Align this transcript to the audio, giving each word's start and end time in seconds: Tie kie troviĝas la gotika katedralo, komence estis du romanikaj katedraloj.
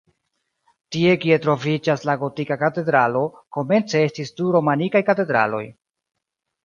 Tie 0.95 1.11
kie 1.25 1.37
troviĝas 1.43 2.05
la 2.09 2.15
gotika 2.23 2.57
katedralo, 2.63 3.23
komence 3.59 4.01
estis 4.07 4.33
du 4.41 4.49
romanikaj 4.57 5.03
katedraloj. 5.11 5.63